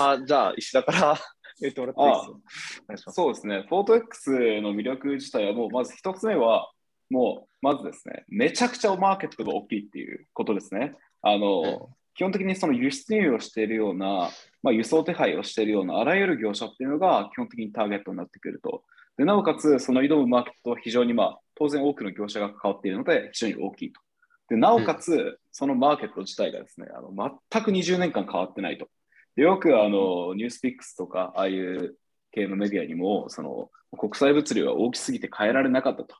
[0.00, 1.18] あじゃあ、石田から
[1.60, 3.12] 言ってもらっていいですか。
[3.12, 3.64] そうですね。
[3.68, 4.30] フォート X
[4.60, 6.70] の魅力自体はもうまず一つ目は、
[7.10, 10.94] もうまずですね、めちゃくちゃマーケットが大きいっていうことですね。
[11.22, 14.28] あの、うん基本的にその輸出入をしているような、
[14.60, 18.82] まあ、輸送手配をしているようなあらゆる業者っていうのが基本的にターゲットになってくると。
[19.18, 24.00] でなおかつ、その挑むマーケットは非常に、まあ、当然多くの業者が関わっているので、非常に大きいと。
[24.48, 27.10] でなおかつ、そのマーケット自体がですね、あの
[27.50, 28.88] 全く20年間変わってないと。
[29.34, 31.96] でよくあのニュースピックスとか、ああいう
[32.30, 33.68] 系のメディアにも、その
[33.98, 36.14] 国際物流が大きすぎて変えられなかったと。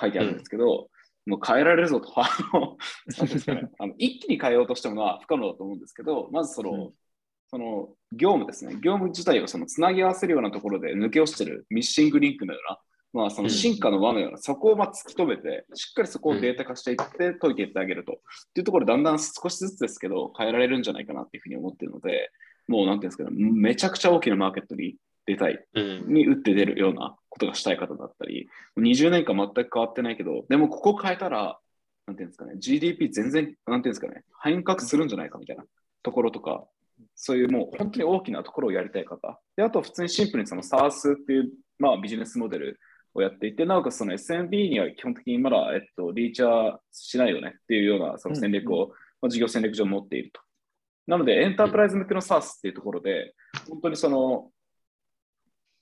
[0.00, 0.88] 書いてあるんですけど、
[1.26, 2.10] もう変えられるぞと。
[2.18, 2.78] あの
[3.26, 3.68] ですかね。
[3.78, 6.92] あの一気に変えようとしてものは不可能だと思うんですけど、まずその、うん。
[7.48, 12.78] その業務ですね、業務自体をそのつなぎ合わせるようなところで抜け落ちてるミッシングリンクのような、
[13.12, 18.12] まあ、その進化の輪のような、そこをまあ突き止めて、しっかりそこをデータ化していって解いていってあげると。
[18.12, 18.16] っ
[18.54, 22.30] ていうところでだんだん少しずつですけど変えられるんじゃないかなっていうふうに思ってるので、
[22.68, 24.96] もうなんていうんですかね、めちゃくちゃ大きなマーケットに
[25.26, 26.12] 出たいうん。
[26.12, 28.48] に打って出るようなことがしたい方だったり、
[28.78, 31.58] 20年間全く変わってないけど、でもここ変えたら、
[32.06, 35.64] なんていうんですかね、GDP 全然、なんていうんですかね、変革するんじゃないかみたいな
[36.02, 36.64] ところとか、
[37.14, 39.40] そういうもう本当に大きなところをやりたい方。
[39.56, 42.80] で、あと普通にシンプルにその SARS っていう、まあ、ビジネスモデル
[43.14, 48.88] をやっていて、なおかつその SMB には基本的にまだ、えっと、リーチャーしないよねっていうようなその戦略を、
[49.20, 50.40] まあ、事業戦略上持っていると。
[51.06, 53.34] なので、エンタープライズ向けの SARS っていうところで、
[53.68, 54.50] 本当にその、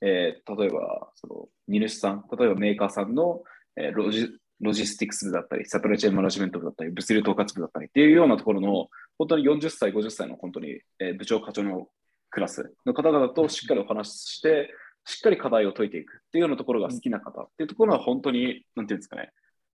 [0.01, 3.43] えー例えば、その荷主さん、例えばメーカーさんの、
[3.77, 4.29] えーロジ
[4.62, 8.88] ロジスティクス部だったり、サプライチェーンマネジメント部だったり、物流統括部だったりっていうようなところの、
[9.19, 11.88] 本当に40歳、50歳の本当に、えー部長、課長の
[12.31, 14.71] クラスの方々としっかりお話しして、
[15.05, 19.33] しっかり課題を解いていくっていうようなところが好きな方っていうところは本当に、なんていうんですかね、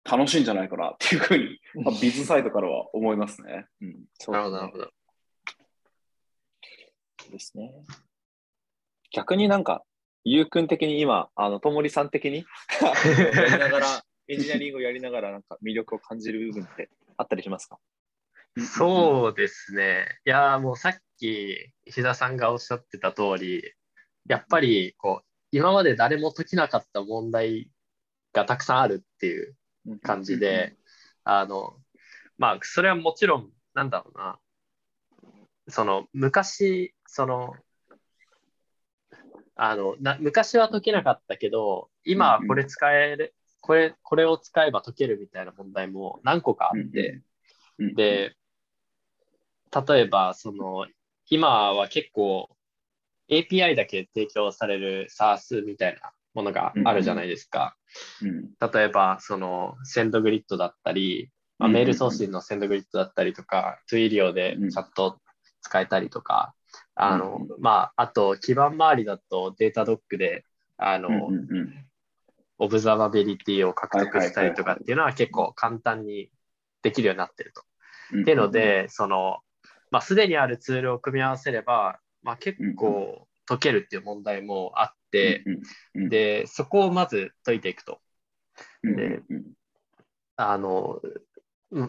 [0.04, 3.66] 楽しいんじゃないかなっていうふうに、まあ、ビズサイドからは思いますね。
[3.80, 4.90] うん、そうなるほど、なるほど。
[7.30, 7.72] ですね。
[9.14, 9.82] 逆になんか、
[10.24, 12.44] ゆうくん的に今、あの、ともりさん的に
[13.34, 17.78] やりながら、エンジニアリングをやりながら、なんか魅力を感じる部分ってあったりしますか？
[18.58, 20.20] そうですね。
[20.26, 23.62] いやー、もうさっき石田さんがおっしゃってた通り、
[24.28, 27.70] やっぱりこう今まで誰も解きなかった問題
[28.32, 29.54] がたくさんあるっていう
[30.02, 30.76] 感じで、
[31.24, 31.76] あの、
[32.38, 34.38] まあ、それはもちろん、なんだろうな、
[35.68, 37.54] その昔、その、
[39.54, 47.20] あのな昔は解けなかったけど、今はこれ使える、これ、これを使えば解けるみたいな問題も何個かあって、
[47.78, 48.34] で、
[49.86, 50.86] 例えば、その、
[51.28, 52.48] 今は結構
[53.32, 57.76] API だけ提供される SaaS みたいなものがあるじゃないですか。
[58.72, 65.20] 例えば、その、 SendGrid だったり、まあ、メール送信の SendGrid だったりとか、 Twilio でチャット
[65.60, 66.54] 使えたりとか、
[66.94, 70.44] あの、まあ、あと、基盤周りだと Datadog で、
[70.76, 71.08] あの、
[72.58, 76.30] オブザーバビリティを獲得したりとかっていうのは結構簡単に
[76.82, 77.62] できるようになってると。
[78.20, 79.38] っていうので、その、
[79.90, 85.44] まあ、すでにあるツールを組み合わせれば、まあ、結構解けるっていう問題もあって、
[85.94, 88.00] で、そこをまず解いていくと。
[88.82, 89.20] で、
[90.36, 91.00] あの、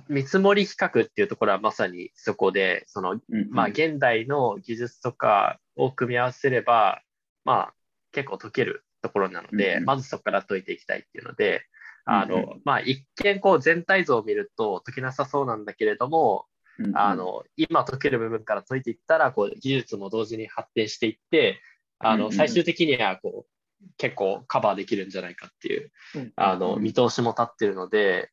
[0.07, 3.19] 見積もり比較っていうところはまさにそこで、その、
[3.49, 7.01] まあ、現代の技術とかを組み合わせれば、
[7.43, 7.73] まあ、
[8.11, 11.65] 結構解けるところなので、まずそこから解いていきたいっていうので、
[12.05, 16.45] あの、まあ、一見こう全体像を見ると解けなさそうなんだけれども、
[16.95, 21.61] あの今解ける部分から解いていったらこう技術も同時に発展していって
[21.99, 25.91] あの最終的にはこう結構カバーできるんじゃないかっていう
[26.35, 28.29] あの見通しも立ってるので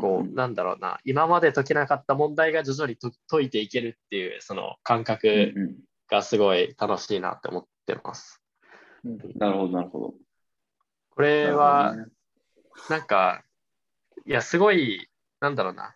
[0.00, 2.96] こうなんだろうな今まで解けなかった問題が徐々に
[3.28, 5.54] 解いていけるっていうその感覚
[6.10, 8.42] がすごい楽しいなって思ってます。
[9.36, 10.14] なるほどなるほど。
[11.10, 11.96] これは
[12.90, 13.42] なんか
[14.26, 15.08] いやすごい
[15.40, 15.94] なんだろうな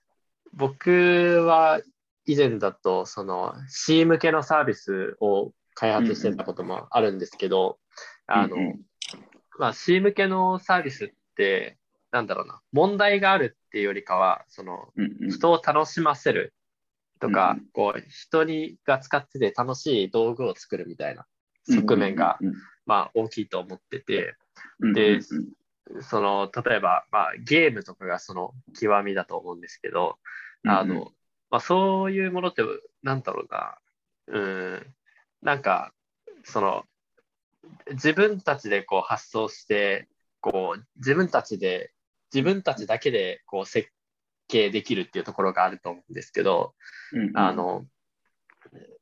[0.53, 1.81] 僕は
[2.27, 7.79] 以前だと、その C 向けのサービスを開発してたこともあるんですけど、
[8.29, 8.57] うんうん、あの、
[9.59, 11.79] まあ、C 向けのサービスって、
[12.11, 14.89] なんだろうな、問題があるっていうよりかは、その、
[15.31, 16.55] 人を楽しませる
[17.21, 21.27] とか、うんこう、人にが使ってて楽しい道具を作るみたいな
[21.69, 22.39] 側面が、
[22.87, 24.37] まあ、大きいと思ってて、
[24.95, 25.21] で、
[26.01, 30.19] その、例えば、まあ、ゲームとかがその極みだと思うんですけど、
[30.67, 31.13] あの、
[31.51, 32.63] まあ、そういうものって、
[33.03, 33.79] なんだろうな、
[34.29, 34.95] うん、
[35.43, 35.93] なんか、
[36.45, 36.85] その、
[37.91, 40.09] 自分たちでこう発想して、
[40.41, 41.93] こう、自分たちで、
[42.33, 43.91] 自分たちだけでこう設
[44.49, 46.75] 計できるっていうところがあると思うんですけど、
[47.35, 47.87] あの、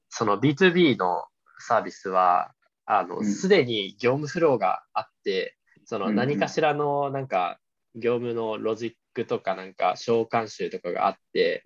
[0.09, 1.25] その B2B の
[1.59, 2.53] サービスは、
[2.87, 5.57] あの、すでに業務フローがあって、
[5.91, 7.59] その何かしらのなんか
[7.97, 11.65] 業務のロジックとかなんか召喚集とかがあって、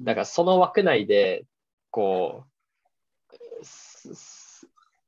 [0.00, 1.44] だからその枠内で
[1.90, 2.46] こ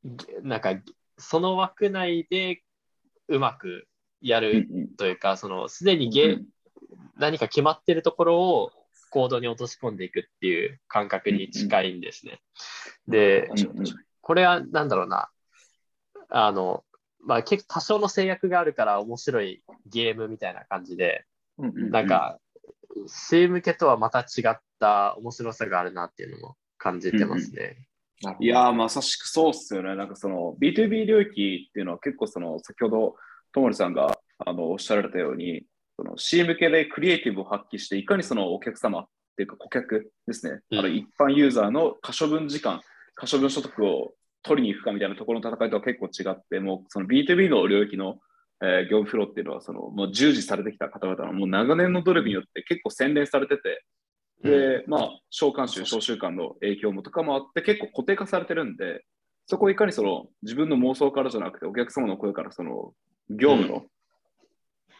[0.04, 0.74] うなんか
[1.16, 2.62] その枠内で
[3.28, 3.86] うまく
[4.20, 4.68] やる
[4.98, 6.36] というか、そのすでにゲ、
[7.16, 8.72] 何か決まってるところを
[9.08, 12.42] コードに落とし込んでいくっていう感覚に近いんですね。
[13.08, 13.48] で、
[14.20, 15.30] これは何だろうな、
[16.28, 16.84] あの、
[17.24, 21.24] まあ結構多少の制約があるから面白いゲームみたいな感じで、
[21.58, 22.38] なんか、
[23.06, 27.86] C 向けとはまた違った面白さがあるなっていうのも感じてますね。
[28.24, 29.94] うんうん、いやまさしくそうっすよね。
[29.94, 33.14] なんかその B2B 領域っていうのは結構その先ほど
[33.52, 35.62] ともりさんがあのおっしゃられたように、
[35.96, 39.06] その C 向けでクリエイティブを発揮して、いかにそのお客様っ
[39.36, 42.80] ていうか顧客ですね、うん、あの一般ユーザーの可処分時間、
[43.14, 48.18] 可処分所得を取りに行くかみたいなところの戦いとは結構違って、もうその B2B の領域の、
[48.62, 53.84] えー、業務フローっていうのはそのもう従事されてきた方々のもう長年の努力によって結構洗練されてて、
[54.42, 59.04] で、まあ、召喚集、召集感の影響もとかもあって、結構固定化されてるんで、
[59.46, 62.92] そこをいかにその自分の妄想からじゃなくて、お客様の声からその
[63.28, 63.84] 業務の、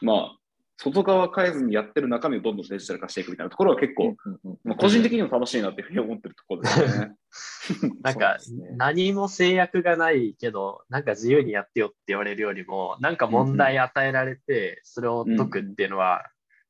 [0.03, 0.37] うん、まあ、
[0.83, 4.17] 外側変えずにやってる中身をどんどんデジタル化していくみたいなところは結構、
[4.65, 7.13] まあ、個人的にも楽しいなっていうふうに思ってるところですね。
[8.01, 16.25] なんか、ね、何も制約がないけど、なんか自由にやってよって言われるよりも、なんか問題与えられて、それを解くっていうのは、うん、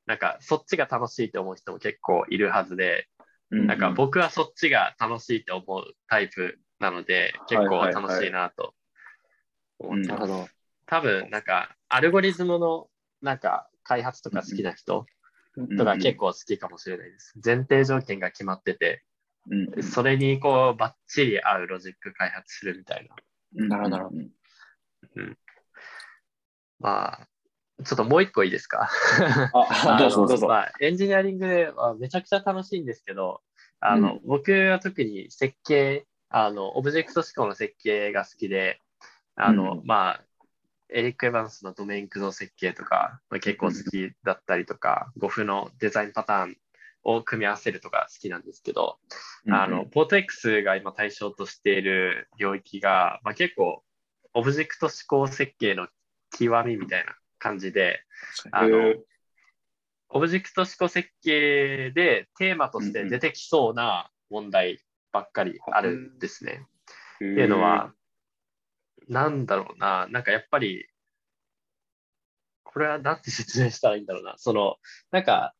[0.06, 3.06] なんかそっちが楽しいと思う人も結構いるはずで、
[3.50, 8.74] なんか僕はそっちが楽しいと思うタイプなので、結構楽しいなと
[9.78, 10.54] 思ってます。
[10.86, 12.88] 多分、なんか、アルゴリズムの、
[13.22, 15.04] なんか、開発とか好きな人
[15.76, 17.34] とか結構好きかもしれないです。
[17.44, 19.02] 前提条件が決まってて、
[19.82, 23.08] それにこうバッチリ合うロジック開発するみたい
[23.58, 23.66] な。
[23.66, 24.10] なるほど。
[25.16, 25.36] うん、
[26.78, 27.26] まあ、
[27.84, 28.88] ちょっともう一個いいですか？
[29.54, 30.26] あ どうぞ。
[30.26, 30.72] どうぞ、まあ。
[30.80, 33.42] エンジニアリングではめちゃくちゃ楽しいんですけど、
[33.80, 38.80] あの、うん、僕は特に設計、あの、オブジェクト思考の設計が好きで、
[39.34, 40.24] あの、うん、まあ、
[40.92, 46.56] エリック・エヴァンスのドメイン駆動設計とか、まあ、結構好きだったりとか、ゴフのデザインパターン
[47.02, 48.98] を組み合わせるとか好きなんですけど、
[49.46, 53.82] うん、あの、ポート X が今対象としている領域が、まあ、結構、
[54.34, 55.88] オブジェクト指向設計の
[56.38, 58.04] 極みみたいな感じで、
[58.52, 58.94] あの、
[60.08, 64.80] オブジェクト指向設計でテーマとして出てきそうな問題
[65.12, 66.66] ばっかりあるんですね。
[67.16, 67.92] っていうのは、
[69.10, 70.86] なんだろうな、なんかやっぱり、
[72.62, 74.34] これはなんて説明したらいいんだろうな。
[74.38, 74.76] その、
[75.10, 75.54] なんか、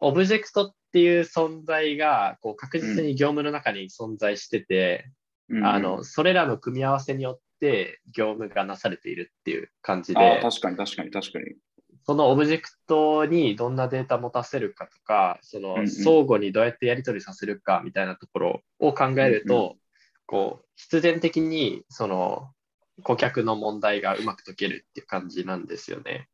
[0.00, 5.10] オブジェクトっていう存在がこう確実に業務の中に存在してて、
[5.48, 11.56] うん、あのそれらの組み合わせによって業務がなされているっていう感じで、確かに確かに確かに。
[12.06, 19.74] そのオブジェクトにどんなデータ持たせるかとか、その相互にどうやってやり取りさせるかみたいなところを考えると、うんうん、
[20.26, 22.50] こう必然的にその
[23.02, 26.28] 顧客の問題がうまく解けるっていう感じなんですよね。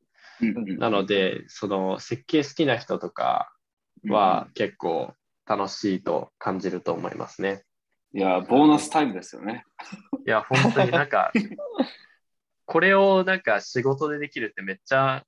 [0.78, 3.52] なので、その設計好きな人とか
[4.08, 5.14] は結構
[5.46, 7.64] 楽しいと感じると思いますね。
[8.12, 9.64] いや、ボーナスタイムですよね。
[10.26, 11.32] いや、本当になんか、
[12.66, 15.24] これをなんか仕事でできるってめっちゃ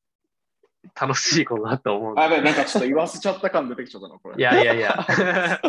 [1.00, 2.14] 楽しいことだと思う。
[2.18, 4.36] あ、なんかちょっと言わせちゃった感出てきちゃったな、これ。
[4.36, 5.06] いやいやいや。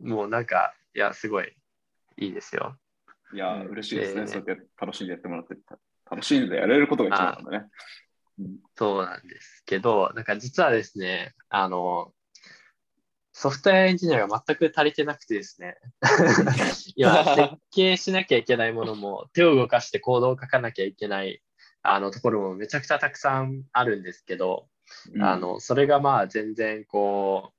[0.00, 1.54] もうなんか、いや、すごい
[2.18, 2.76] いいですよ。
[3.34, 4.22] いや、嬉しいですね。
[4.22, 5.56] えー、そうやって楽しんでやってもらって。
[6.10, 7.66] 楽しんでやれることが一番なんだね。
[8.76, 12.12] そうなんですけど、なんか実はですね、あの、
[13.32, 15.76] ソフトウェアエンジニアが全く足りてなくてですね、
[16.94, 21.42] 今、設計しなきゃいけないものも、手を動かしてコードを書かなきゃいけない
[21.82, 24.68] あのところもめちゃくちゃたくさんあるんですけど、
[25.12, 27.54] うん、あのそれがまあ全然こう、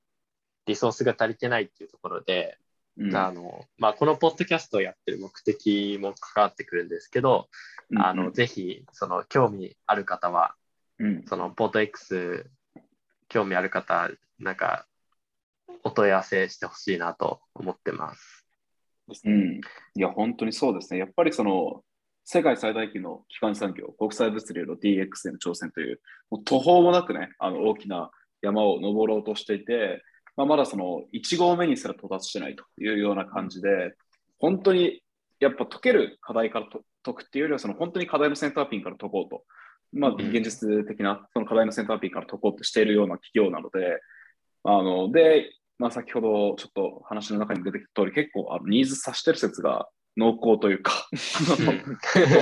[0.66, 2.58] リソースが足りてないっていうところで、
[2.98, 7.48] うん、あのまあ、このポッドキャストをやってる目的も関わってくるんですけど、
[7.90, 10.54] うん、あのぜひその興味ある方は、
[11.26, 12.46] そのポート X
[13.28, 14.86] 興味ある方、なんか
[15.84, 18.46] お問い合わせしてほしいなと思ってます。
[19.24, 19.60] うん、
[19.94, 20.98] いや、本当にそうですね。
[20.98, 21.82] やっぱりその
[22.24, 28.10] 世界最大級の基幹産業、国際物流の DX への挑戦という、もう途方もなくね、あの大きな
[28.42, 30.02] 山を登ろうとしていて、
[30.36, 33.94] まあ、まだその1合目にすら到達してないというような感じで、
[34.38, 35.02] 本当に
[35.40, 36.66] やっぱ解ける課題から
[37.02, 39.44] 解くっていうよりは、その本当に課題のセンターピンから解こうと、
[39.92, 44.00] まあ、現実的なその課題のセンターピンから解こうとしているような企業なので、
[44.64, 51.52] あので、まあ、先ほどちょっと話の中に出てきた通り、結構あのニーズさしてる説が濃厚というか結構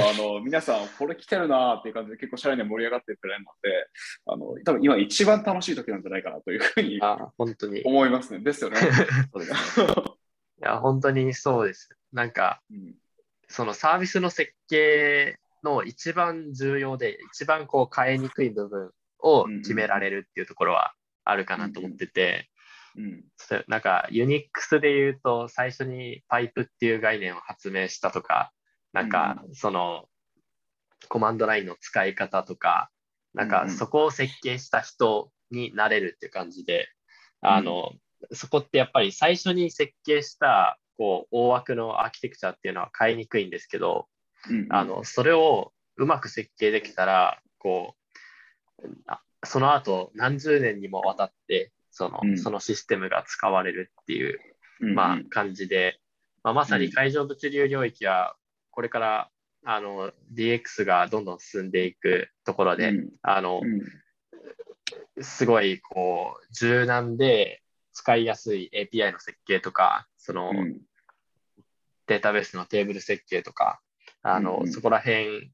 [0.08, 3.88] あの皆さんこれ来てるなっていう感じで結構社内で盛り上がってるくらいなので
[4.26, 7.00] あの多分今一番楽しい時なんじゃないかなというふうに
[7.36, 8.40] 本当に思いますね。
[8.40, 8.78] ですよね。
[8.80, 11.90] いや本当にそうです。
[12.12, 12.94] なんか、うん、
[13.48, 20.92] そのサービスの設計の一番重要で一番こう変えにくい部分を決められるっていうところは
[21.24, 22.48] あるかなと思ってて、
[22.96, 23.24] うん、
[23.66, 28.52] なんかユニックスで言うと最初にパイプっていう概念を発明したとか、
[28.92, 30.06] なんかその
[31.08, 32.90] コマンドラインの使い方とか、
[33.34, 36.88] なんかそこを設計した人になれるっていう感じで、
[37.40, 37.92] あの、
[38.32, 44.06] そこってやっぱり最初に設計したこう大枠のアーキテクチャっていうのは変えにくいんですけど、
[44.70, 47.94] あのそれをうまく設計できたらこ
[48.78, 48.82] う
[49.44, 54.40] その後何十年にもわたってそのうん、そのシステムが使われるっていう、
[54.80, 56.00] まあ、感じで、
[56.42, 58.34] まあ、まさに海上物流領域は
[58.72, 59.30] これから
[59.64, 63.60] あの DX がどんどん進んでいくところで、うん、あの、
[65.16, 70.50] うん、すごいこう柔軟で使いやすい API の設計とかその、
[72.08, 73.80] データベースのテーブル設計とか
[74.24, 75.52] あの、そこら辺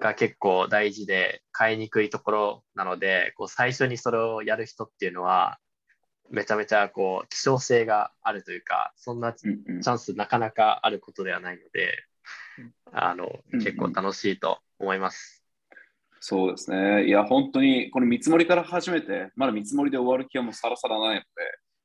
[0.00, 5.58] が結構大事で買いにくいところなのでこう最初にそれをやる人っていうのは
[6.30, 12.04] めちゃめちゃこう希少性があるというかそんなチャンスなかなかあることではないので、
[12.92, 15.42] あの結構楽しいと思います。
[16.24, 17.06] そうですね。
[17.06, 21.20] いや、本当に、この見積もりから始めて、まだ見積もりで終わる気はもうさらさらないの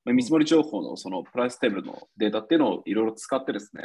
[0.05, 3.82] で、見積もり情報のそのプライステーブルのデータっていうのをいろいろ使ってですね、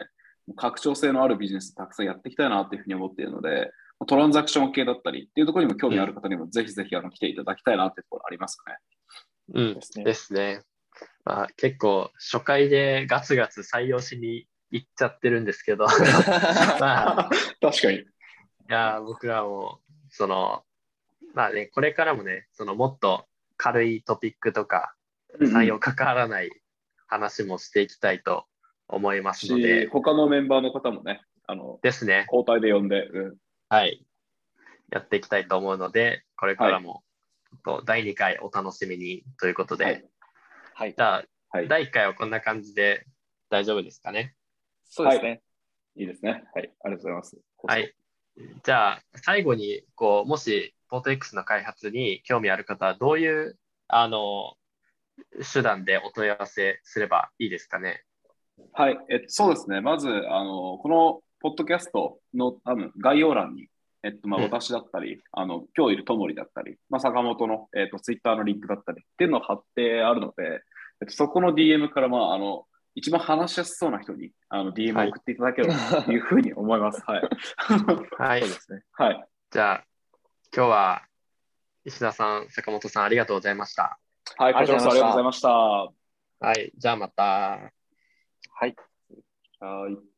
[0.57, 3.71] 拡張性のあるビジネスたくさんやっていきたいなというふうに思っているので、
[4.07, 8.77] トランザクション系だったりっていうところにも興味ある方にもぜひぜひあの来ていただきたいなっていうところありますかね。
[9.55, 9.75] うん。
[9.75, 10.05] ですね。
[10.05, 10.63] ですね。
[11.25, 15.87] まあ、結構初回でガツガツ採用しに行っちゃってるんですけど。
[16.81, 17.31] まあ、
[17.61, 17.99] 確かに。
[17.99, 18.05] い
[18.69, 20.65] や僕らもその
[21.35, 23.27] まあねこれからもねそのもっと
[23.57, 24.95] 軽いトピックとか
[25.41, 26.51] 採用関わらない
[27.07, 28.47] 話もしていきたいと
[28.89, 32.27] 思いますので、他のメンバーの方もねあのですね。
[32.33, 33.37] 交代で呼んで、うん、
[33.73, 34.05] はい、
[34.91, 37.03] やっていきたいと思うので、これからも、
[37.65, 40.05] はい、第2回お楽しみにということで、はい、
[40.75, 43.07] はい、じゃあ、はい、第1回はこんな感じで
[43.49, 44.35] 大丈夫ですかね？
[44.85, 45.41] そうですね、
[45.97, 46.03] い。
[46.03, 46.33] いですね。
[46.33, 47.39] はい、ありがとうございます。
[47.63, 47.95] はい。
[48.63, 53.59] じゃあ、最後に、こう、もし、ポート X の開発に興味ある方は、どういう、
[53.89, 54.53] あの、
[55.51, 58.05] 手段でお問い合わせすればいいですかね？
[58.75, 59.81] はい、えそうですね。
[59.81, 63.67] まず、あの、このポッドキャストの多分概要欄に、
[64.05, 70.63] えっと、まあ、私だったり、うん、あの、今日いるともりだったり、まあ、坂本の、えっと、ツイッターのリンクだったりっていうのを貼ってあるので、
[71.01, 72.65] えっと、そこの DM から、まあ、あの、
[72.95, 77.03] 一番話しやすそうな人にあの DM を送っていただければというふうに思います。
[77.07, 77.23] はい。
[78.19, 78.41] はい。
[78.41, 78.83] そうですね。
[78.93, 79.29] はい。
[79.51, 79.85] じゃあ、
[80.55, 81.03] 今日は
[81.85, 83.99] 石田さん、坂本さん、ありがとうございました。
[84.37, 85.49] はい、こちらこそありがとうございました。
[85.49, 85.93] は
[86.53, 87.23] い、じゃあまた。
[87.23, 88.77] はい。
[89.61, 90.12] はい。